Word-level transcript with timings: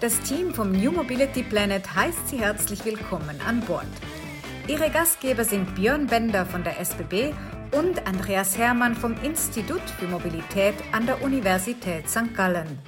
Das 0.00 0.20
Team 0.20 0.54
vom 0.54 0.70
New 0.70 0.92
Mobility 0.92 1.42
Planet 1.42 1.96
heißt 1.96 2.28
Sie 2.28 2.38
herzlich 2.38 2.84
willkommen 2.84 3.34
an 3.44 3.60
Bord. 3.62 3.84
Ihre 4.68 4.90
Gastgeber 4.90 5.42
sind 5.42 5.74
Björn 5.74 6.06
Bender 6.06 6.46
von 6.46 6.62
der 6.62 6.78
SBB 6.78 7.34
und 7.76 8.06
Andreas 8.06 8.56
Hermann 8.56 8.94
vom 8.94 9.16
Institut 9.24 9.80
für 9.98 10.06
Mobilität 10.06 10.74
an 10.92 11.06
der 11.06 11.20
Universität 11.20 12.08
St. 12.08 12.32
Gallen. 12.36 12.78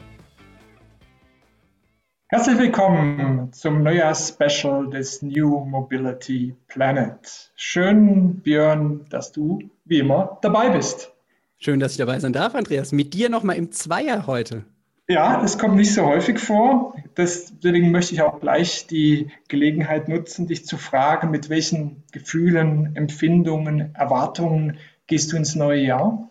Herzlich 2.29 2.59
willkommen 2.61 3.53
zum 3.53 3.83
Neujahrs-Special 3.83 4.89
des 4.91 5.21
New 5.21 5.65
Mobility 5.65 6.55
Planet. 6.69 7.51
Schön, 7.57 8.37
Björn, 8.37 9.05
dass 9.11 9.33
du 9.33 9.59
wie 9.85 9.99
immer 9.99 10.39
dabei 10.43 10.71
bist. 10.71 11.13
Schön, 11.59 11.81
dass 11.81 11.91
ich 11.91 11.99
dabei 11.99 12.21
sein 12.21 12.33
darf, 12.33 12.55
Andreas. 12.55 12.93
Mit 12.93 13.15
dir 13.15 13.31
nochmal 13.31 13.57
im 13.57 13.73
Zweier 13.73 14.29
heute. 14.29 14.65
Ja, 15.11 15.41
das 15.41 15.59
kommt 15.59 15.75
nicht 15.75 15.93
so 15.93 16.07
häufig 16.07 16.39
vor. 16.39 16.95
Deswegen 17.17 17.91
möchte 17.91 18.15
ich 18.15 18.23
auch 18.23 18.39
gleich 18.39 18.87
die 18.87 19.33
Gelegenheit 19.49 20.09
nutzen, 20.09 20.47
dich 20.47 20.67
zu 20.67 20.77
fragen, 20.77 21.33
mit 21.33 21.49
welchen 21.49 22.05
Gefühlen, 22.13 22.95
Empfindungen, 22.95 23.93
Erwartungen 23.97 24.79
gehst 25.09 25.33
du 25.33 25.37
ins 25.37 25.57
neue 25.57 25.83
Jahr? 25.83 26.30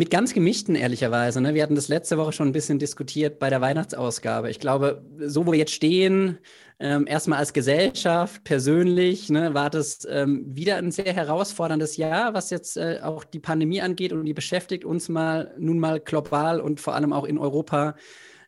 Mit 0.00 0.10
ganz 0.10 0.32
gemischten, 0.32 0.76
ehrlicherweise. 0.76 1.42
Ne? 1.42 1.52
Wir 1.52 1.62
hatten 1.62 1.74
das 1.74 1.88
letzte 1.88 2.16
Woche 2.16 2.32
schon 2.32 2.48
ein 2.48 2.52
bisschen 2.52 2.78
diskutiert 2.78 3.38
bei 3.38 3.50
der 3.50 3.60
Weihnachtsausgabe. 3.60 4.48
Ich 4.48 4.58
glaube, 4.58 5.04
so 5.18 5.46
wo 5.46 5.52
wir 5.52 5.58
jetzt 5.58 5.74
stehen, 5.74 6.38
ähm, 6.78 7.06
erstmal 7.06 7.38
als 7.38 7.52
Gesellschaft, 7.52 8.42
persönlich, 8.42 9.28
ne, 9.28 9.52
war 9.52 9.68
das 9.68 10.08
ähm, 10.10 10.46
wieder 10.48 10.76
ein 10.76 10.90
sehr 10.90 11.12
herausforderndes 11.12 11.98
Jahr, 11.98 12.32
was 12.32 12.48
jetzt 12.48 12.78
äh, 12.78 13.00
auch 13.02 13.24
die 13.24 13.40
Pandemie 13.40 13.82
angeht 13.82 14.14
und 14.14 14.24
die 14.24 14.32
beschäftigt 14.32 14.86
uns 14.86 15.10
mal 15.10 15.54
nun 15.58 15.78
mal 15.78 16.00
global 16.00 16.62
und 16.62 16.80
vor 16.80 16.94
allem 16.94 17.12
auch 17.12 17.24
in 17.24 17.36
Europa 17.36 17.94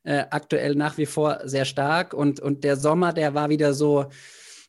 äh, 0.05 0.25
aktuell 0.31 0.75
nach 0.75 0.97
wie 0.97 1.05
vor 1.05 1.41
sehr 1.45 1.67
stark. 1.67 2.15
Und, 2.15 2.41
und 2.41 2.65
der 2.65 2.77
Sommer, 2.77 3.13
der 3.13 3.35
war 3.35 3.51
wieder 3.51 3.75
so 3.75 4.07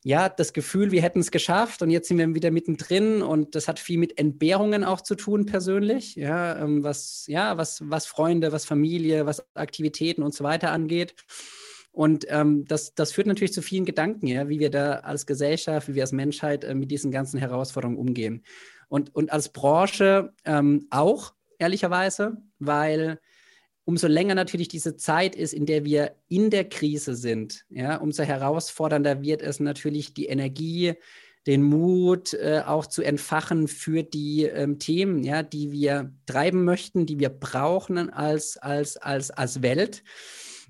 ja, 0.06 0.28
das 0.28 0.52
Gefühl, 0.52 0.92
wir 0.92 1.00
hätten 1.00 1.20
es 1.20 1.30
geschafft 1.30 1.80
und 1.80 1.88
jetzt 1.88 2.08
sind 2.08 2.18
wir 2.18 2.34
wieder 2.34 2.50
mittendrin 2.50 3.22
und 3.22 3.54
das 3.54 3.68
hat 3.68 3.78
viel 3.78 3.98
mit 3.98 4.18
Entbehrungen 4.18 4.84
auch 4.84 5.00
zu 5.00 5.14
tun 5.14 5.46
persönlich, 5.46 6.14
ja, 6.14 6.58
ähm, 6.58 6.84
was, 6.84 7.24
ja, 7.26 7.56
was, 7.56 7.80
was 7.88 8.04
Freunde, 8.04 8.52
was 8.52 8.66
Familie, 8.66 9.24
was 9.24 9.42
Aktivitäten 9.54 10.22
und 10.22 10.34
so 10.34 10.44
weiter 10.44 10.72
angeht. 10.72 11.14
Und 11.90 12.26
ähm, 12.28 12.66
das, 12.66 12.94
das 12.94 13.12
führt 13.12 13.26
natürlich 13.26 13.54
zu 13.54 13.62
vielen 13.62 13.86
Gedanken, 13.86 14.26
ja, 14.26 14.46
wie 14.50 14.60
wir 14.60 14.70
da 14.70 14.96
als 14.96 15.24
Gesellschaft, 15.24 15.88
wie 15.88 15.94
wir 15.94 16.02
als 16.02 16.12
Menschheit 16.12 16.64
äh, 16.64 16.74
mit 16.74 16.90
diesen 16.90 17.10
ganzen 17.10 17.40
Herausforderungen 17.40 17.98
umgehen. 17.98 18.44
Und, 18.88 19.14
und 19.14 19.32
als 19.32 19.48
Branche 19.48 20.34
ähm, 20.44 20.86
auch, 20.90 21.32
ehrlicherweise, 21.58 22.42
weil 22.58 23.20
umso 23.84 24.06
länger 24.06 24.34
natürlich 24.34 24.68
diese 24.68 24.96
Zeit 24.96 25.36
ist, 25.36 25.52
in 25.52 25.66
der 25.66 25.84
wir 25.84 26.16
in 26.28 26.50
der 26.50 26.68
Krise 26.68 27.14
sind, 27.14 27.64
ja, 27.68 27.96
umso 27.96 28.22
herausfordernder 28.22 29.22
wird 29.22 29.42
es 29.42 29.60
natürlich 29.60 30.14
die 30.14 30.26
Energie, 30.26 30.94
den 31.46 31.62
Mut 31.62 32.32
äh, 32.34 32.62
auch 32.64 32.86
zu 32.86 33.02
entfachen 33.02 33.68
für 33.68 34.02
die 34.02 34.44
ähm, 34.44 34.78
Themen, 34.78 35.22
ja, 35.22 35.42
die 35.42 35.72
wir 35.72 36.12
treiben 36.26 36.64
möchten, 36.64 37.04
die 37.04 37.18
wir 37.18 37.28
brauchen 37.28 38.10
als, 38.10 38.56
als, 38.56 38.96
als, 38.96 39.30
als 39.30 39.60
Welt, 39.60 40.02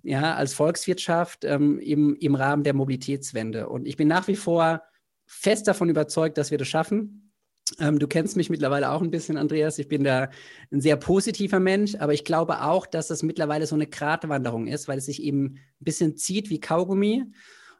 ja, 0.02 0.34
als 0.34 0.54
Volkswirtschaft 0.54 1.44
ähm, 1.44 1.78
im, 1.78 2.16
im 2.16 2.34
Rahmen 2.34 2.64
der 2.64 2.74
Mobilitätswende. 2.74 3.68
Und 3.68 3.86
ich 3.86 3.96
bin 3.96 4.08
nach 4.08 4.26
wie 4.26 4.36
vor 4.36 4.82
fest 5.26 5.68
davon 5.68 5.88
überzeugt, 5.88 6.38
dass 6.38 6.50
wir 6.50 6.58
das 6.58 6.68
schaffen. 6.68 7.23
Ähm, 7.78 7.98
du 7.98 8.06
kennst 8.06 8.36
mich 8.36 8.50
mittlerweile 8.50 8.90
auch 8.90 9.00
ein 9.00 9.10
bisschen, 9.10 9.36
Andreas. 9.36 9.78
Ich 9.78 9.88
bin 9.88 10.04
da 10.04 10.30
ein 10.70 10.80
sehr 10.80 10.96
positiver 10.96 11.60
Mensch, 11.60 11.94
aber 11.96 12.12
ich 12.12 12.24
glaube 12.24 12.62
auch, 12.62 12.86
dass 12.86 13.10
es 13.10 13.22
mittlerweile 13.22 13.66
so 13.66 13.74
eine 13.74 13.86
Gratwanderung 13.86 14.66
ist, 14.66 14.86
weil 14.86 14.98
es 14.98 15.06
sich 15.06 15.22
eben 15.22 15.54
ein 15.54 15.84
bisschen 15.84 16.16
zieht 16.16 16.50
wie 16.50 16.60
Kaugummi 16.60 17.24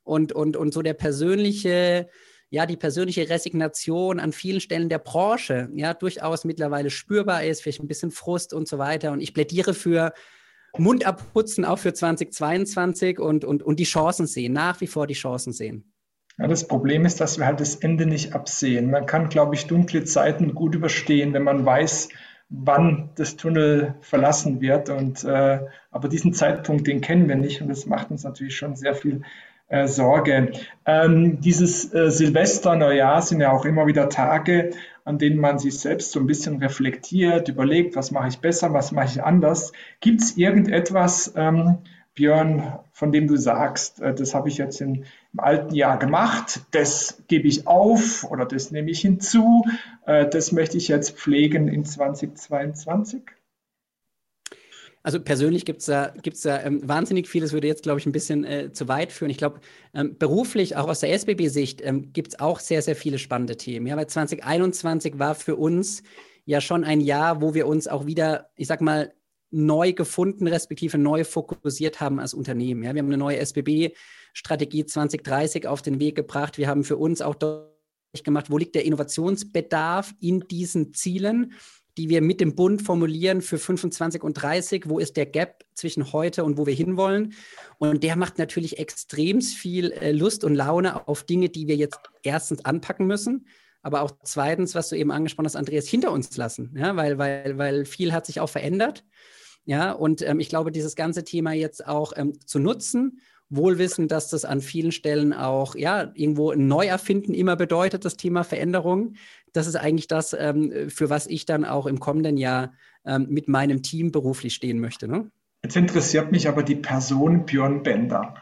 und, 0.03 0.33
und, 0.33 0.57
und 0.57 0.73
so 0.73 0.83
der 0.83 0.95
persönliche, 0.95 2.09
ja, 2.49 2.67
die 2.67 2.77
persönliche 2.77 3.29
Resignation 3.29 4.21
an 4.21 4.33
vielen 4.33 4.61
Stellen 4.61 4.89
der 4.89 4.99
Branche, 4.99 5.69
ja, 5.75 5.93
durchaus 5.93 6.45
mittlerweile 6.45 6.91
spürbar 6.91 7.45
ist, 7.45 7.63
vielleicht 7.63 7.81
ein 7.81 7.89
bisschen 7.89 8.11
Frust 8.11 8.55
und 8.55 8.67
so 8.69 8.79
weiter. 8.79 9.13
Und 9.13 9.21
ich 9.21 9.35
plädiere 9.35 9.75
für 9.75 10.13
Mund 10.77 11.07
abputzen 11.07 11.65
auch 11.65 11.79
für 11.79 11.93
2022 11.93 13.21
und, 13.21 13.45
und, 13.45 13.63
und 13.63 13.79
die 13.79 13.85
Chancen 13.85 14.27
sehen, 14.27 14.53
nach 14.55 14.81
wie 14.81 14.87
vor 14.87 15.07
die 15.07 15.15
Chancen 15.15 15.53
sehen. 15.53 15.94
Ja, 16.37 16.49
das 16.49 16.67
Problem 16.67 17.05
ist, 17.07 17.21
dass 17.21 17.39
wir 17.39 17.47
halt 17.47 17.61
das 17.61 17.77
Ende 17.77 18.07
nicht 18.07 18.35
absehen. 18.35 18.91
Man 18.91 19.07
kann, 19.07 19.29
glaube 19.29 19.55
ich, 19.55 19.67
dunkle 19.67 20.05
Zeiten 20.05 20.55
gut 20.55 20.75
überstehen, 20.75 21.33
wenn 21.33 21.45
man 21.45 21.65
weiß, 21.65 22.09
wann 22.49 23.11
das 23.15 23.37
Tunnel 23.37 23.95
verlassen 24.01 24.61
wird. 24.61 24.91
Und, 24.91 25.25
äh, 25.25 25.61
aber 25.91 26.09
diesen 26.09 26.33
Zeitpunkt, 26.33 26.87
den 26.87 27.01
kennen 27.01 27.29
wir 27.29 27.37
nicht 27.37 27.63
und 27.63 27.69
das 27.69 27.87
macht 27.87 28.11
uns 28.11 28.25
natürlich 28.25 28.57
schon 28.57 28.75
sehr 28.75 28.95
viel 28.95 29.23
äh, 29.69 29.87
Sorge. 29.87 30.53
Ähm, 30.87 31.41
dieses 31.41 31.93
äh, 31.95 32.11
Silvester, 32.11 32.77
Neujahr 32.77 33.23
sind 33.23 33.41
ja 33.41 33.53
auch 33.53 33.65
immer 33.65 33.87
wieder 33.87 34.09
Tage, 34.09 34.71
an 35.05 35.19
denen 35.19 35.39
man 35.39 35.59
sich 35.59 35.79
selbst 35.79 36.13
so 36.13 36.21
ein 36.21 36.27
bisschen 36.27 36.59
reflektiert, 36.59 37.49
überlegt, 37.49 37.95
was 37.95 38.11
mache 38.11 38.29
ich 38.29 38.39
besser, 38.39 38.73
was 38.73 38.93
mache 38.93 39.07
ich 39.07 39.23
anders. 39.23 39.73
Gibt 40.01 40.21
es 40.21 40.37
irgendetwas, 40.37 41.33
ähm, 41.37 41.79
Björn, 42.15 42.79
von 42.93 43.11
dem 43.11 43.27
du 43.27 43.37
sagst, 43.37 44.01
äh, 44.01 44.15
das 44.15 44.35
habe 44.35 44.49
ich 44.49 44.59
jetzt 44.59 44.81
in, 44.81 45.05
im 45.33 45.41
alten 45.41 45.75
Jahr 45.75 45.99
gemacht, 45.99 46.61
das 46.71 47.23
gebe 47.29 47.49
ich 47.49 47.67
auf 47.67 48.25
oder 48.31 48.47
das 48.47 48.71
nehme 48.71 48.91
ich 48.91 49.01
hinzu, 49.01 49.65
äh, 50.07 50.29
das 50.29 50.53
möchte 50.53 50.77
ich 50.77 50.89
jetzt 50.89 51.19
pflegen 51.19 51.69
in 51.69 51.85
2022? 51.85 53.23
Also 55.03 55.21
persönlich 55.21 55.67
gibt 55.67 55.81
es 55.81 55.87
da, 55.87 56.15
gibt's 56.23 56.41
da 56.41 56.63
ähm, 56.63 56.89
wahnsinnig 56.89 57.29
viel, 57.29 57.43
das 57.43 57.53
würde 57.53 57.67
jetzt, 57.67 57.83
glaube 57.83 58.01
ich, 58.01 58.07
ein 58.07 58.13
bisschen 58.13 58.45
äh, 58.45 58.73
zu 58.73 58.89
weit 58.89 59.13
führen. 59.13 59.31
Ich 59.31 59.37
glaube, 59.37 59.61
ähm, 59.93 60.17
beruflich, 60.19 60.77
auch 60.77 60.89
aus 60.89 61.01
der 61.01 61.13
SBB-Sicht, 61.13 61.83
ähm, 61.85 62.15
gibt 62.15 62.29
es 62.29 62.41
auch 62.41 62.59
sehr, 62.59 62.81
sehr 62.81 62.97
viele 62.97 63.19
spannende 63.19 63.59
Themen. 63.59 63.87
Ja, 63.87 63.99
weil 63.99 64.07
2021 64.07 65.19
war 65.19 65.35
für 65.35 65.57
uns 65.57 66.03
ja 66.47 66.63
schon 66.63 66.85
ein 66.85 67.03
Jahr, 67.03 67.43
wo 67.43 67.53
wir 67.53 67.67
uns 67.67 67.87
auch 67.87 68.07
wieder, 68.07 68.49
ich 68.57 68.67
sag 68.67 68.81
mal, 68.81 69.13
neu 69.55 69.93
gefunden, 69.93 70.47
respektive 70.47 70.99
neu 70.99 71.25
fokussiert 71.25 72.01
haben 72.01 72.21
als 72.21 72.35
Unternehmen. 72.35 72.83
Ja, 72.83 72.95
wir 72.95 73.01
haben 73.01 73.07
eine 73.07 73.17
neue 73.17 73.39
SBB-Strategie 73.39 74.85
2030 74.85 75.67
auf 75.67 75.83
den 75.83 76.01
Weg 76.01 76.17
gebracht. 76.17 76.59
Wir 76.59 76.69
haben 76.69 76.85
für 76.85 76.97
uns 76.97 77.23
auch 77.23 77.35
deutlich 77.35 78.25
gemacht, 78.25 78.51
wo 78.51 78.59
liegt 78.59 78.75
der 78.75 78.85
Innovationsbedarf 78.85 80.15
in 80.21 80.41
diesen 80.41 80.93
Zielen, 80.95 81.53
die 81.97 82.09
wir 82.09 82.21
mit 82.21 82.41
dem 82.41 82.57
Bund 82.57 82.83
formulieren 82.83 83.41
für 83.41 83.59
25 83.59 84.23
und 84.23 84.35
30. 84.35 84.89
Wo 84.89 84.99
ist 84.99 85.17
der 85.17 85.27
Gap 85.27 85.65
zwischen 85.75 86.13
heute 86.13 86.45
und 86.45 86.59
wo 86.59 86.67
wir 86.67 86.75
hinwollen? 86.75 87.35
Und 87.79 88.03
der 88.03 88.17
macht 88.17 88.39
natürlich 88.39 88.79
extrem 88.79 89.41
viel 89.41 89.93
äh, 89.93 90.11
Lust 90.11 90.43
und 90.43 90.57
Laune 90.57 91.07
auf 91.07 91.23
Dinge, 91.23 91.49
die 91.49 91.69
wir 91.69 91.77
jetzt 91.77 92.01
erstens 92.23 92.65
anpacken 92.65 93.07
müssen 93.07 93.47
aber 93.85 94.01
auch 94.01 94.13
zweitens, 94.25 94.75
was 94.75 94.89
du 94.89 94.97
eben 94.97 95.13
angesprochen 95.13 95.45
hast, 95.45 95.57
Andreas, 95.57 95.87
hinter 95.87 96.11
uns 96.11 96.35
lassen, 96.37 96.75
ja, 96.75 96.97
weil, 96.97 97.19
weil, 97.19 97.59
weil 97.59 97.85
viel 97.85 98.13
hat 98.13 98.25
sich 98.25 98.41
auch 98.41 98.49
verändert. 98.49 99.05
Ja, 99.65 99.93
und 99.93 100.23
ähm, 100.23 100.41
ich 100.41 100.49
glaube, 100.49 100.73
dieses 100.73 100.95
ganze 100.95 101.25
Thema 101.25 101.53
jetzt 101.53 101.87
auch 101.87 102.13
ähm, 102.17 102.35
zu 102.45 102.59
nutzen, 102.59 103.21
wohl 103.49 103.79
wissen, 103.79 104.09
dass 104.09 104.31
das 104.31 104.45
an 104.45 104.61
vielen 104.61 104.93
Stellen 104.93 105.33
auch 105.33 105.75
ja 105.75 106.11
irgendwo 106.15 106.51
ein 106.51 106.67
Neuerfinden 106.67 107.35
immer 107.35 107.57
bedeutet, 107.57 108.05
das 108.05 108.17
Thema 108.17 108.45
Veränderung. 108.45 109.15
Das 109.53 109.67
ist 109.67 109.77
eigentlich 109.77 110.09
das, 110.09 110.35
ähm, 110.39 110.91
für 110.91 111.11
was 111.11 111.27
ich 111.27 111.47
dann 111.47 111.65
auch 111.65 111.87
im 111.87 112.01
kommenden 112.01 112.37
Jahr 112.37 112.73
ähm, 113.05 113.27
mit 113.31 113.49
meinem 113.49 113.83
Team 113.83 114.13
beruflich 114.13 114.55
stehen 114.55 114.81
möchte. 114.81 115.09
Ne? 115.09 115.31
Jetzt 115.63 115.77
interessiert 115.77 116.33
mich 116.33 116.49
aber 116.49 116.63
die 116.63 116.75
Person 116.75 117.47
Björn 117.47 117.83
Bender. 117.83 118.35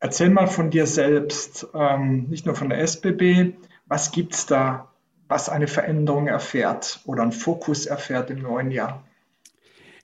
Erzähl 0.00 0.30
mal 0.30 0.48
von 0.48 0.70
dir 0.70 0.86
selbst, 0.86 1.68
ähm, 1.74 2.26
nicht 2.28 2.44
nur 2.44 2.56
von 2.56 2.68
der 2.68 2.80
SBB. 2.80 3.54
Was 3.86 4.10
gibt 4.10 4.34
es 4.34 4.46
da, 4.46 4.90
was 5.28 5.48
eine 5.48 5.68
Veränderung 5.68 6.26
erfährt 6.26 7.00
oder 7.06 7.22
einen 7.22 7.32
Fokus 7.32 7.86
erfährt 7.86 8.30
im 8.30 8.40
neuen 8.42 8.70
Jahr? 8.70 9.04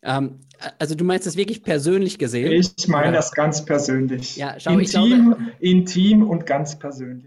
Ähm, 0.03 0.41
also 0.79 0.95
du 0.95 1.05
meinst 1.05 1.27
das 1.27 1.37
wirklich 1.37 1.63
persönlich 1.63 2.19
gesehen? 2.19 2.53
Ich 2.53 2.89
meine 2.89 3.13
das 3.13 3.33
ganz 3.33 3.65
persönlich. 3.65 4.37
Ja, 4.37 4.57
schau, 4.59 4.79
intim, 4.79 5.35
glaube, 5.35 5.53
intim 5.61 6.29
und 6.29 6.47
ganz 6.47 6.79
persönlich. 6.79 7.27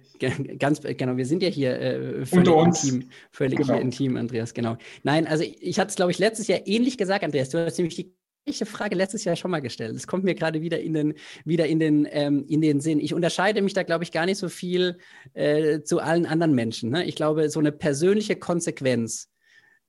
Ganz 0.60 0.82
genau, 0.82 1.18
wir 1.18 1.26
sind 1.26 1.42
ja 1.42 1.50
hier 1.50 1.80
äh, 1.80 2.26
völlig 2.26 2.48
intim, 2.48 3.10
völlig 3.32 3.58
genau. 3.58 3.74
hier 3.74 3.82
intim, 3.82 4.18
Andreas, 4.18 4.54
genau. 4.54 4.78
Nein, 5.04 5.28
also 5.28 5.44
ich, 5.44 5.80
hatte 5.80 5.90
es, 5.90 5.96
glaube 5.96 6.12
ich, 6.12 6.20
letztes 6.20 6.48
Jahr 6.48 6.60
ähnlich 6.66 6.98
gesagt, 6.98 7.24
Andreas. 7.24 7.50
Du 7.50 7.58
hast 7.58 7.78
nämlich 7.78 7.96
die 7.96 8.14
gleiche 8.46 8.66
Frage 8.66 8.96
letztes 8.96 9.24
Jahr 9.24 9.36
schon 9.36 9.52
mal 9.52 9.62
gestellt. 9.62 9.96
Das 9.96 10.08
kommt 10.08 10.24
mir 10.24 10.36
gerade 10.36 10.62
wieder 10.62 10.80
in 10.80 10.94
den, 10.94 11.14
wieder 11.44 11.66
in 11.68 11.80
den, 11.80 12.08
ähm, 12.12 12.46
in 12.48 12.62
den 12.62 12.82
Sinn. 12.82 13.00
Ich 13.00 13.14
unterscheide 13.14 13.62
mich 13.62 13.74
da, 13.74 13.84
glaube 13.84 14.04
ich, 14.04 14.12
gar 14.12 14.26
nicht 14.26 14.38
so 14.38 14.50
viel 14.50 14.98
äh, 15.34 15.82
zu 15.82 16.00
allen 16.00 16.26
anderen 16.26 16.54
Menschen. 16.54 16.92
Ne? 16.92 17.06
Ich 17.06 17.16
glaube, 17.16 17.50
so 17.50 17.60
eine 17.60 17.72
persönliche 17.72 18.36
Konsequenz 18.36 19.31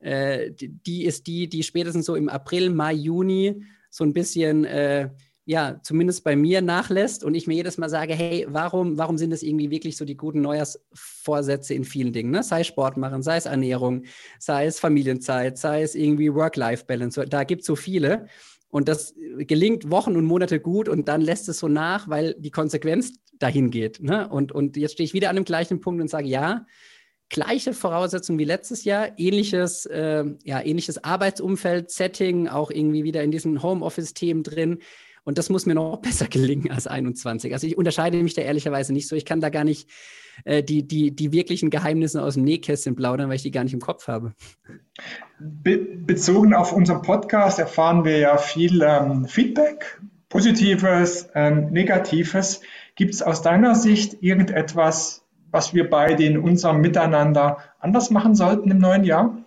äh, 0.02 0.50
die, 0.52 1.04
ist 1.04 1.26
die, 1.26 1.48
die 1.48 1.62
spätestens 1.62 2.06
so 2.06 2.14
im 2.14 2.28
April, 2.28 2.70
Mai, 2.70 2.92
Juni 2.92 3.62
so 3.90 4.04
ein 4.04 4.12
bisschen, 4.12 4.64
äh, 4.64 5.10
ja, 5.44 5.80
zumindest 5.82 6.24
bei 6.24 6.36
mir 6.36 6.62
nachlässt 6.62 7.24
und 7.24 7.34
ich 7.34 7.46
mir 7.46 7.54
jedes 7.54 7.76
Mal 7.78 7.88
sage, 7.88 8.14
hey, 8.14 8.46
warum, 8.48 8.96
warum 8.96 9.18
sind 9.18 9.30
das 9.30 9.42
irgendwie 9.42 9.70
wirklich 9.70 9.96
so 9.96 10.04
die 10.04 10.16
guten 10.16 10.40
Neujahrsvorsätze 10.40 11.74
in 11.74 11.84
vielen 11.84 12.12
Dingen? 12.12 12.30
Ne? 12.30 12.42
Sei 12.42 12.62
Sport 12.64 12.96
machen, 12.96 13.22
sei 13.22 13.36
es 13.36 13.46
Ernährung, 13.46 14.04
sei 14.38 14.66
es 14.66 14.78
Familienzeit, 14.78 15.58
sei 15.58 15.82
es 15.82 15.94
irgendwie 15.94 16.32
Work-Life-Balance, 16.32 17.26
da 17.26 17.44
gibt 17.44 17.62
es 17.62 17.66
so 17.66 17.76
viele. 17.76 18.26
Und 18.68 18.88
das 18.88 19.14
gelingt 19.36 19.90
Wochen 19.90 20.16
und 20.16 20.24
Monate 20.24 20.58
gut 20.58 20.88
und 20.88 21.06
dann 21.08 21.20
lässt 21.20 21.48
es 21.48 21.58
so 21.58 21.68
nach, 21.68 22.08
weil 22.08 22.34
die 22.38 22.50
Konsequenz 22.50 23.12
dahin 23.38 23.70
geht. 23.70 24.00
Ne? 24.00 24.28
Und, 24.28 24.52
und 24.52 24.76
jetzt 24.76 24.92
stehe 24.92 25.04
ich 25.04 25.12
wieder 25.12 25.28
an 25.28 25.36
dem 25.36 25.44
gleichen 25.44 25.80
Punkt 25.80 26.00
und 26.00 26.08
sage, 26.08 26.28
ja, 26.28 26.66
gleiche 27.32 27.72
Voraussetzungen 27.72 28.38
wie 28.38 28.44
letztes 28.44 28.84
Jahr, 28.84 29.18
ähnliches, 29.18 29.86
äh, 29.86 30.24
ja, 30.44 30.60
ähnliches 30.60 31.02
Arbeitsumfeld, 31.02 31.90
Setting, 31.90 32.46
auch 32.46 32.70
irgendwie 32.70 33.04
wieder 33.04 33.22
in 33.22 33.30
diesen 33.30 33.62
Homeoffice-Themen 33.62 34.42
drin. 34.42 34.78
Und 35.24 35.38
das 35.38 35.48
muss 35.48 35.64
mir 35.66 35.74
noch 35.74 35.96
besser 36.02 36.26
gelingen 36.26 36.70
als 36.70 36.86
21. 36.86 37.52
Also 37.52 37.66
ich 37.66 37.76
unterscheide 37.76 38.22
mich 38.22 38.34
da 38.34 38.42
ehrlicherweise 38.42 38.92
nicht 38.92 39.08
so. 39.08 39.16
Ich 39.16 39.24
kann 39.24 39.40
da 39.40 39.48
gar 39.48 39.64
nicht 39.64 39.88
äh, 40.44 40.62
die, 40.62 40.86
die, 40.86 41.16
die 41.16 41.32
wirklichen 41.32 41.70
Geheimnisse 41.70 42.22
aus 42.22 42.34
dem 42.34 42.44
Nähkästchen 42.44 42.96
plaudern, 42.96 43.28
weil 43.28 43.36
ich 43.36 43.42
die 43.42 43.50
gar 43.50 43.64
nicht 43.64 43.74
im 43.74 43.80
Kopf 43.80 44.08
habe. 44.08 44.34
Be 45.40 45.78
bezogen 45.78 46.54
auf 46.54 46.72
unseren 46.72 47.00
Podcast 47.00 47.58
erfahren 47.58 48.04
wir 48.04 48.18
ja 48.18 48.36
viel 48.36 48.82
ähm, 48.82 49.24
Feedback, 49.24 50.00
Positives, 50.28 51.28
ähm, 51.34 51.70
Negatives. 51.70 52.60
Gibt 52.94 53.14
es 53.14 53.22
aus 53.22 53.40
deiner 53.40 53.74
Sicht 53.74 54.22
irgendetwas, 54.22 55.21
was 55.52 55.72
wir 55.74 55.88
beide 55.88 56.24
in 56.24 56.38
unserem 56.38 56.80
Miteinander 56.80 57.58
anders 57.78 58.10
machen 58.10 58.34
sollten 58.34 58.70
im 58.70 58.78
neuen 58.78 59.04
Jahr? 59.04 59.38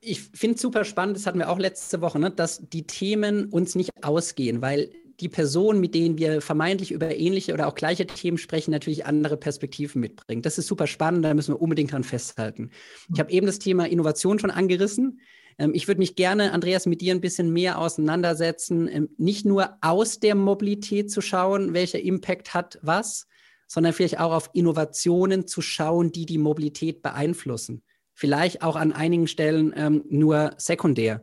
Ich 0.00 0.20
finde 0.20 0.56
es 0.56 0.60
super 0.60 0.84
spannend, 0.84 1.16
das 1.16 1.26
hatten 1.26 1.38
wir 1.38 1.48
auch 1.48 1.58
letzte 1.58 2.02
Woche, 2.02 2.20
ne, 2.20 2.30
dass 2.30 2.68
die 2.68 2.86
Themen 2.86 3.46
uns 3.46 3.74
nicht 3.74 3.90
ausgehen, 4.04 4.60
weil 4.60 4.90
die 5.20 5.28
Personen, 5.28 5.80
mit 5.80 5.94
denen 5.94 6.18
wir 6.18 6.40
vermeintlich 6.40 6.92
über 6.92 7.16
ähnliche 7.16 7.54
oder 7.54 7.68
auch 7.68 7.74
gleiche 7.74 8.06
Themen 8.06 8.36
sprechen, 8.36 8.72
natürlich 8.72 9.06
andere 9.06 9.36
Perspektiven 9.36 10.00
mitbringen. 10.00 10.42
Das 10.42 10.58
ist 10.58 10.66
super 10.66 10.86
spannend, 10.86 11.24
da 11.24 11.32
müssen 11.32 11.54
wir 11.54 11.62
unbedingt 11.62 11.92
dran 11.92 12.04
festhalten. 12.04 12.70
Ich 13.12 13.20
habe 13.20 13.30
eben 13.30 13.46
das 13.46 13.58
Thema 13.58 13.88
Innovation 13.88 14.38
schon 14.38 14.50
angerissen. 14.50 15.20
Ähm, 15.58 15.72
ich 15.74 15.88
würde 15.88 16.00
mich 16.00 16.16
gerne, 16.16 16.52
Andreas, 16.52 16.86
mit 16.86 17.00
dir 17.00 17.14
ein 17.14 17.20
bisschen 17.20 17.52
mehr 17.52 17.78
auseinandersetzen, 17.78 18.88
ähm, 18.88 19.08
nicht 19.16 19.46
nur 19.46 19.78
aus 19.80 20.18
der 20.20 20.34
Mobilität 20.34 21.10
zu 21.10 21.20
schauen, 21.20 21.72
welcher 21.72 22.00
Impact 22.00 22.52
hat 22.52 22.78
was, 22.82 23.26
sondern 23.66 23.92
vielleicht 23.92 24.20
auch 24.20 24.32
auf 24.32 24.50
Innovationen 24.52 25.46
zu 25.46 25.62
schauen, 25.62 26.12
die 26.12 26.26
die 26.26 26.38
Mobilität 26.38 27.02
beeinflussen. 27.02 27.82
Vielleicht 28.12 28.62
auch 28.62 28.76
an 28.76 28.92
einigen 28.92 29.26
Stellen 29.26 29.72
ähm, 29.76 30.04
nur 30.08 30.52
sekundär. 30.56 31.22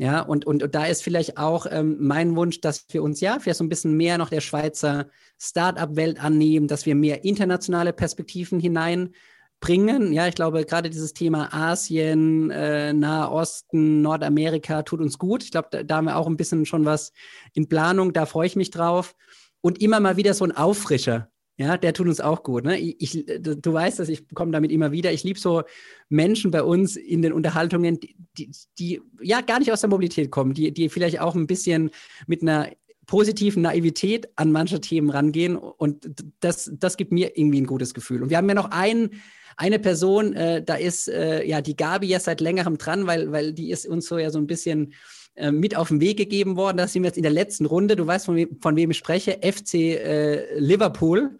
Ja, 0.00 0.20
und, 0.20 0.46
und, 0.46 0.62
und 0.62 0.74
da 0.76 0.86
ist 0.86 1.02
vielleicht 1.02 1.38
auch 1.38 1.66
ähm, 1.68 1.96
mein 1.98 2.36
Wunsch, 2.36 2.60
dass 2.60 2.86
wir 2.90 3.02
uns 3.02 3.20
ja 3.20 3.40
vielleicht 3.40 3.58
so 3.58 3.64
ein 3.64 3.68
bisschen 3.68 3.96
mehr 3.96 4.16
noch 4.16 4.30
der 4.30 4.40
Schweizer 4.40 5.08
Start-up-Welt 5.40 6.22
annehmen, 6.22 6.68
dass 6.68 6.86
wir 6.86 6.94
mehr 6.94 7.24
internationale 7.24 7.92
Perspektiven 7.92 8.60
hineinbringen. 8.60 10.12
Ja, 10.12 10.28
ich 10.28 10.36
glaube, 10.36 10.64
gerade 10.64 10.88
dieses 10.88 11.14
Thema 11.14 11.52
Asien, 11.52 12.48
äh, 12.52 12.92
Nahe 12.92 13.28
Osten, 13.28 14.00
Nordamerika 14.00 14.84
tut 14.84 15.00
uns 15.00 15.18
gut. 15.18 15.42
Ich 15.42 15.50
glaube, 15.50 15.66
da, 15.72 15.82
da 15.82 15.96
haben 15.96 16.04
wir 16.04 16.16
auch 16.16 16.28
ein 16.28 16.36
bisschen 16.36 16.64
schon 16.64 16.84
was 16.84 17.12
in 17.54 17.68
Planung. 17.68 18.12
Da 18.12 18.24
freue 18.24 18.46
ich 18.46 18.54
mich 18.54 18.70
drauf. 18.70 19.16
Und 19.62 19.82
immer 19.82 19.98
mal 19.98 20.16
wieder 20.16 20.32
so 20.32 20.44
ein 20.44 20.56
Auffrischer. 20.56 21.28
Ja, 21.58 21.76
der 21.76 21.92
tut 21.92 22.06
uns 22.06 22.20
auch 22.20 22.44
gut. 22.44 22.64
Ne? 22.64 22.78
Ich, 22.78 23.24
du 23.26 23.72
weißt 23.72 23.98
dass 23.98 24.08
ich 24.08 24.28
komme 24.32 24.52
damit 24.52 24.70
immer 24.70 24.92
wieder. 24.92 25.12
Ich 25.12 25.24
liebe 25.24 25.40
so 25.40 25.64
Menschen 26.08 26.52
bei 26.52 26.62
uns 26.62 26.94
in 26.94 27.20
den 27.20 27.32
Unterhaltungen, 27.32 27.98
die, 27.98 28.14
die, 28.38 28.50
die, 28.78 29.02
ja 29.20 29.40
gar 29.40 29.58
nicht 29.58 29.72
aus 29.72 29.80
der 29.80 29.90
Mobilität 29.90 30.30
kommen, 30.30 30.54
die, 30.54 30.72
die 30.72 30.88
vielleicht 30.88 31.20
auch 31.20 31.34
ein 31.34 31.48
bisschen 31.48 31.90
mit 32.28 32.42
einer 32.42 32.70
positiven 33.06 33.62
Naivität 33.62 34.28
an 34.36 34.52
manche 34.52 34.80
Themen 34.80 35.10
rangehen. 35.10 35.56
Und 35.56 36.06
das, 36.38 36.70
das 36.74 36.96
gibt 36.96 37.10
mir 37.10 37.36
irgendwie 37.36 37.60
ein 37.60 37.66
gutes 37.66 37.92
Gefühl. 37.92 38.22
Und 38.22 38.30
wir 38.30 38.36
haben 38.36 38.48
ja 38.48 38.54
noch 38.54 38.70
einen, 38.70 39.20
eine 39.56 39.80
Person, 39.80 40.34
äh, 40.34 40.62
da 40.62 40.76
ist 40.76 41.08
äh, 41.08 41.44
ja 41.44 41.60
die 41.60 41.76
Gabi 41.76 42.06
ja 42.06 42.20
seit 42.20 42.40
längerem 42.40 42.78
dran, 42.78 43.08
weil, 43.08 43.32
weil 43.32 43.52
die 43.52 43.72
ist 43.72 43.84
uns 43.84 44.06
so 44.06 44.18
ja 44.18 44.30
so 44.30 44.38
ein 44.38 44.46
bisschen 44.46 44.92
äh, 45.38 45.52
mit 45.52 45.76
auf 45.76 45.88
den 45.88 46.00
Weg 46.00 46.16
gegeben 46.16 46.56
worden. 46.56 46.76
Da 46.76 46.86
sind 46.86 47.02
wir 47.02 47.08
jetzt 47.08 47.16
in 47.16 47.22
der 47.22 47.32
letzten 47.32 47.66
Runde. 47.66 47.96
Du 47.96 48.06
weißt, 48.06 48.26
von, 48.26 48.36
we 48.36 48.48
von 48.60 48.76
wem 48.76 48.90
ich 48.90 48.98
spreche, 48.98 49.38
FC 49.42 49.74
äh, 49.74 50.58
Liverpool. 50.58 51.38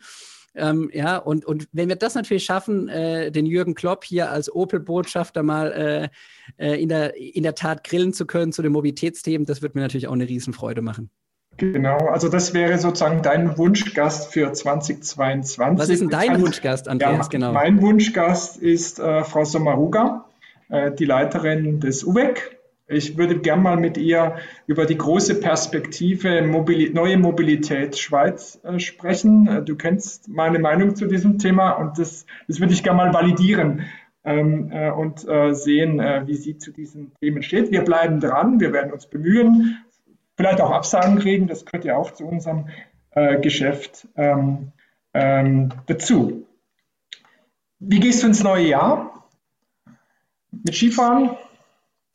Ähm, 0.55 0.91
ja, 0.93 1.17
und, 1.17 1.45
und 1.45 1.69
wenn 1.73 1.89
wir 1.89 1.97
das 1.97 2.15
natürlich 2.15 2.45
schaffen, 2.45 2.89
äh, 2.89 3.31
den 3.31 3.47
Jürgen 3.47 3.75
Klopp 3.75 4.05
hier 4.05 4.31
als 4.31 4.53
Opel-Botschafter 4.53 5.43
mal 5.43 6.11
äh, 6.59 6.65
äh, 6.65 6.83
in, 6.83 6.89
der, 6.89 7.17
in 7.17 7.45
der 7.45 7.55
Tat 7.55 7.85
grillen 7.85 8.13
zu 8.13 8.27
können 8.27 8.53
zu 8.53 8.63
den 8.63 8.73
Mobilitätsthemen, 8.73 9.47
das 9.47 9.63
wird 9.63 9.75
mir 9.75 9.83
natürlich 9.83 10.09
auch 10.09 10.13
eine 10.13 10.29
Riesenfreude 10.29 10.83
machen. 10.83 11.11
Genau, 11.59 11.97
also 12.07 12.29
das 12.29 12.55
wäre 12.55 12.79
sozusagen 12.79 13.23
dein 13.23 13.59
Wunschgast 13.59 14.33
für 14.33 14.53
2022. 14.53 15.79
Was 15.81 15.89
ist 15.89 16.01
denn 16.01 16.09
dein 16.09 16.31
also, 16.31 16.45
Wunschgast, 16.45 16.89
Andreas? 16.89 17.27
Ja, 17.27 17.29
genau. 17.29 17.53
Mein 17.53 17.83
Wunschgast 17.83 18.59
ist 18.59 19.01
äh, 19.01 19.25
Frau 19.25 19.45
Sommaruga, 19.45 20.25
äh, 20.69 20.93
die 20.93 21.05
Leiterin 21.05 21.81
des 21.81 22.05
UWEC, 22.05 22.58
ich 22.89 23.19
würde 23.19 23.39
gern 23.39 23.63
mal 23.63 23.77
mit 23.77 23.99
ihr 23.99 24.37
über 24.67 24.87
die 24.87 24.97
große 24.97 25.41
Perspektive 25.41 26.43
Mobili 26.43 26.91
neue 26.91 27.19
Mobilität 27.19 27.99
Schweiz 27.99 28.61
äh, 28.65 28.81
sprechen. 28.81 29.47
Äh, 29.47 29.63
du 29.63 29.77
kennst 29.77 30.29
meine 30.29 30.59
Meinung 30.59 30.97
zu 30.97 31.07
diesem 31.07 31.39
Thema 31.39 31.73
und 31.73 31.99
das, 31.99 32.25
das 32.49 32.61
würde 32.61 32.73
ich 32.73 32.83
gern 32.83 32.97
mal 32.97 33.13
validieren 33.13 33.85
ähm, 34.25 34.71
äh, 34.73 34.91
und 34.91 35.29
äh, 35.29 35.55
sehen, 35.55 36.01
äh, 36.01 36.27
wie 36.27 36.35
sie 36.35 36.57
zu 36.57 36.73
diesen 36.73 37.13
Themen 37.21 37.43
steht. 37.43 37.71
Wir 37.71 37.83
bleiben 37.83 38.21
dran, 38.21 38.59
wir 38.59 38.73
werden 38.73 38.93
uns 38.93 39.07
bemühen, 39.07 39.85
vielleicht 40.37 40.61
auch 40.63 40.71
Absagen 40.71 41.19
kriegen, 41.19 41.47
das 41.47 41.67
gehört 41.67 41.85
ja 41.85 41.97
auch 41.97 42.13
zu 42.13 42.27
unserem 42.27 42.69
äh, 43.11 43.39
Geschäft 43.41 44.09
ähm, 44.17 44.73
ähm, 45.13 45.69
dazu. 45.87 46.47
Wie 47.81 48.01
gehst 48.01 48.23
du 48.23 48.29
ins 48.29 48.43
neue 48.43 48.67
Jahr? 48.67 49.29
Mit 50.51 50.75
Skifahren? 50.75 51.37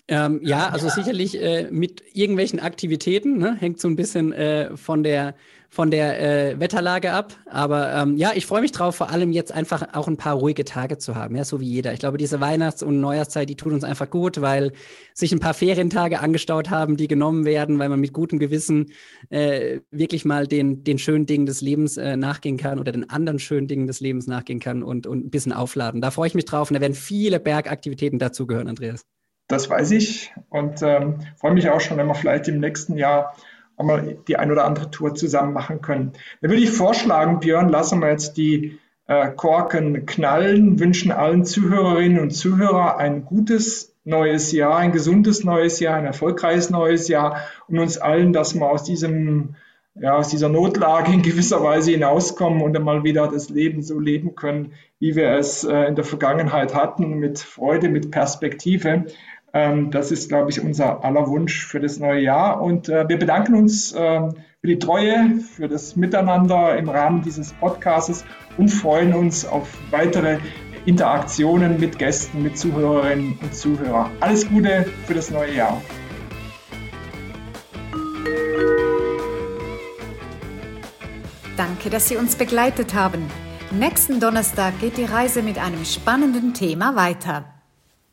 Ähm, 0.10 0.42
ja, 0.44 0.68
also 0.68 0.90
sicherlich 0.90 1.42
äh, 1.42 1.70
mit 1.72 2.04
irgendwelchen 2.14 2.60
Aktivitäten, 2.60 3.38
ne? 3.38 3.56
hängt 3.56 3.80
so 3.80 3.88
ein 3.88 3.96
bisschen 3.96 4.34
äh, 4.34 4.76
von 4.76 5.02
der, 5.02 5.34
von 5.70 5.92
der 5.92 6.22
äh, 6.52 6.60
Wetterlage 6.60 7.14
ab. 7.14 7.34
Aber 7.46 7.94
ähm, 7.94 8.18
ja, 8.18 8.32
ich 8.36 8.46
freue 8.46 8.60
mich 8.60 8.74
drauf, 8.74 8.98
vor 8.98 9.12
allem 9.12 9.32
jetzt 9.32 9.54
einfach 9.54 9.94
auch 9.94 10.10
ein 10.10 10.18
paar 10.18 10.36
ruhige 10.36 10.66
Tage 10.66 10.98
zu 10.98 11.16
haben, 11.16 11.38
ja, 11.38 11.46
so 11.46 11.62
wie 11.62 11.70
jeder. 11.70 11.94
Ich 11.94 12.00
glaube, 12.00 12.18
diese 12.18 12.42
Weihnachts- 12.42 12.84
und 12.84 13.00
Neujahrszeit, 13.00 13.50
die 13.50 13.56
tut 13.56 13.72
uns 13.72 13.86
einfach 13.86 14.10
gut, 14.10 14.42
weil 14.42 14.74
sich 15.14 15.32
ein 15.32 15.40
paar 15.40 15.54
Ferientage 15.54 16.20
angestaut 16.20 16.70
haben, 16.70 16.98
die 16.98 17.08
genommen 17.08 17.46
werden, 17.46 17.80
weil 17.80 17.88
man 17.88 18.02
mit 18.02 18.12
gutem 18.12 18.40
Gewissen 18.40 18.92
äh, 19.30 19.80
wirklich 19.90 20.26
mal 20.26 20.48
den, 20.48 20.84
den 20.84 21.00
schönen 21.00 21.28
Dingen 21.28 21.46
des 21.46 21.62
Lebens 21.62 21.96
äh, 21.96 22.18
nachgehen 22.18 22.58
kann 22.58 22.78
oder 22.78 22.92
den 22.92 23.10
anderen 23.10 23.40
schönen 23.40 23.70
Dingen 23.70 23.88
des 23.88 24.02
Lebens 24.02 24.28
nachgehen 24.28 24.60
kann 24.60 24.84
und, 24.84 25.08
und 25.08 25.28
ein 25.28 25.30
bisschen 25.30 25.54
aufladen. 25.54 26.02
Da 26.02 26.12
freue 26.12 26.28
ich 26.28 26.36
mich 26.36 26.46
drauf 26.46 26.70
und 26.70 26.74
da 26.74 26.82
werden 26.82 26.94
viele 26.94 27.40
Bergaktivitäten 27.40 28.20
dazugehören, 28.20 28.68
Andreas. 28.68 29.06
Das 29.54 29.70
weiß 29.70 29.92
ich 29.92 30.34
und 30.50 30.82
ähm, 30.82 31.20
freue 31.38 31.54
mich 31.54 31.70
auch 31.70 31.80
schon, 31.80 31.98
wenn 31.98 32.08
wir 32.08 32.16
vielleicht 32.16 32.48
im 32.48 32.60
nächsten 32.60 32.98
Jahr 32.98 33.36
einmal 33.78 34.18
die 34.28 34.36
ein 34.36 34.52
oder 34.52 34.66
andere 34.66 34.90
Tour 34.90 35.14
zusammen 35.14 35.54
machen 35.54 35.80
können. 35.80 36.14
Dann 36.42 36.50
würde 36.50 36.64
ich 36.64 36.72
vorschlagen, 36.72 37.40
Björn, 37.40 37.70
lassen 37.70 38.00
wir 38.00 38.10
jetzt 38.10 38.36
die 38.38 38.80
äh, 39.06 39.30
Korken 39.30 40.08
knallen, 40.08 40.80
wünschen 40.80 41.12
allen 41.12 41.46
Zuhörerinnen 41.46 42.20
und 42.20 42.32
Zuhörern 42.32 42.98
ein 42.98 43.26
gutes 43.26 43.94
neues 44.04 44.52
Jahr, 44.52 44.78
ein 44.78 44.92
gesundes 44.92 45.44
neues 45.44 45.80
Jahr, 45.80 45.98
ein 45.98 46.06
erfolgreiches 46.08 46.72
neues 46.72 47.08
Jahr 47.08 47.42
und 47.68 47.78
uns 47.78 48.00
allen, 48.00 48.34
dass 48.34 48.56
wir 48.56 48.66
aus 48.66 48.84
diesem 48.84 49.56
ja, 49.96 50.16
aus 50.16 50.30
dieser 50.30 50.50
Notlage 50.50 51.14
in 51.14 51.22
gewisser 51.22 51.64
Weise 51.64 51.92
hinauskommen 51.92 52.62
und 52.62 52.76
einmal 52.76 53.04
wieder 53.04 53.28
das 53.28 53.50
Leben 53.50 53.84
so 53.84 54.00
leben 54.00 54.36
können, 54.36 54.74
wie 55.00 55.16
wir 55.16 55.34
es 55.34 55.64
äh, 55.64 55.86
in 55.86 55.96
der 55.96 56.04
Vergangenheit 56.04 56.74
hatten, 56.74 57.20
mit 57.20 57.40
Freude, 57.40 57.90
mit 57.90 58.10
Perspektive. 58.10 59.06
Ähm, 59.54 59.92
das 59.92 60.12
ist, 60.12 60.30
glaube 60.30 60.50
ich, 60.50 60.62
unser 60.62 61.04
aller 61.04 61.28
Wunsch 61.28 61.66
für 61.68 61.80
das 61.80 62.00
neue 62.00 62.22
Jahr. 62.22 62.62
Und 62.62 62.90
äh, 62.90 63.08
wir 63.08 63.20
bedanken 63.20 63.54
uns 63.54 63.94
ähm, 63.96 64.34
für 64.62 64.68
die 64.68 64.80
Treue, 64.80 65.40
für 65.56 65.68
das 65.68 65.96
Miteinander 65.96 66.76
im 66.76 66.90
Rahmen 66.90 67.22
dieses 67.22 67.54
Podcasts 67.54 68.26
und 68.58 68.70
freuen 68.70 69.14
uns 69.14 69.46
auf 69.46 69.68
weitere 69.92 70.40
Interaktionen 70.86 71.80
mit 71.80 72.00
Gästen, 72.00 72.42
mit 72.42 72.58
Zuhörerinnen 72.58 73.38
und 73.42 73.56
Zuhörern. 73.56 74.10
Alles 74.20 74.50
Gute 74.50 74.86
für 75.06 75.14
das 75.14 75.30
neue 75.30 75.56
Jahr. 75.56 75.82
Danke, 81.56 81.92
dass 81.92 82.10
Sie 82.10 82.18
uns 82.18 82.36
begleitet 82.36 82.96
haben. 82.96 83.28
Nächsten 83.70 84.20
Donnerstag 84.20 84.80
geht 84.80 84.98
die 84.98 85.06
Reise 85.06 85.44
mit 85.44 85.60
einem 85.60 85.86
spannenden 85.86 86.54
Thema 86.54 86.96
weiter. 86.96 87.46